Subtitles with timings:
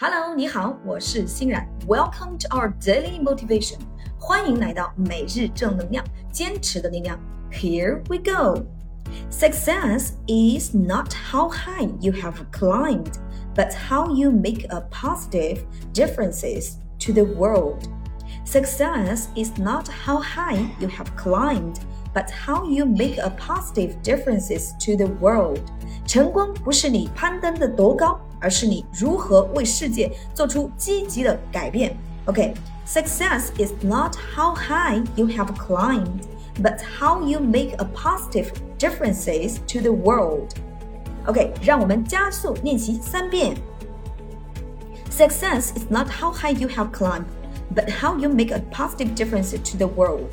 [0.00, 1.68] Hello，你好，我是欣然。
[1.88, 3.78] Welcome to our daily motivation，
[4.16, 7.18] 欢迎来到每日正能量，坚持的力量。
[7.50, 8.64] Here we go.
[9.28, 13.14] Success is not how high you have climbed,
[13.56, 17.88] but how you make a positive differences to the world.
[18.44, 21.80] Success is not how high you have climbed,
[22.14, 25.72] but how you make a positive differences to the world.
[26.06, 31.96] 成功不是你攀登的多高，而是你如何为世界做出积极的改变。
[32.26, 36.22] OK，success is not how high you have climbed,
[36.62, 40.52] but how you make a positive differences to the world.
[41.26, 43.56] OK，让我们加速练习三遍。
[45.10, 47.24] Success is not how high you have climbed,
[47.74, 50.28] but how you make a positive difference to the world.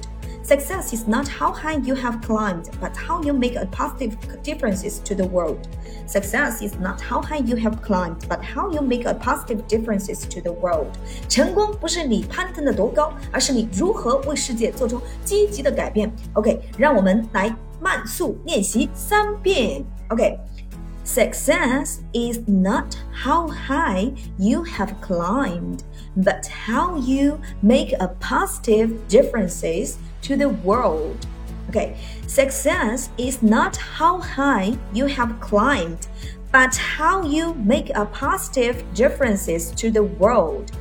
[0.49, 4.99] Success is not how high you have climbed, but how you make a positive differences
[5.03, 5.67] to the world.
[6.07, 10.25] Success is not how high you have climbed, but how you make a positive differences
[10.29, 10.87] to the world.
[11.27, 16.11] 成功不是你攀登的多高，而是你如何为世界做出积极的改变。
[16.33, 19.83] OK，让我们来慢速练习三遍。
[20.09, 25.81] OK。Success is not how high you have climbed,
[26.17, 31.25] but how you make a positive differences to the world.
[31.69, 31.97] Okay,
[32.27, 36.07] success is not how high you have climbed,
[36.51, 40.71] but how you make a positive differences to the world.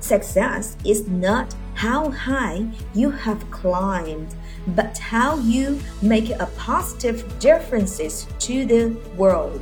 [0.00, 4.28] Success is not how high you have climbed,
[4.76, 9.60] but how you make a positive differences to the world.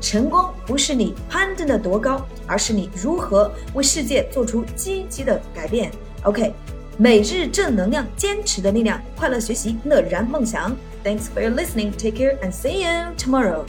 [0.00, 5.90] 成功不是你攀登的多高，而是你如何为世界做出积极的改变。
[6.22, 6.54] OK，
[6.97, 10.75] 每日正能量，坚持的力量，快乐学习，乐然梦想。
[11.03, 11.91] Thanks for your listening.
[11.91, 13.65] Take care and see you tomorrow.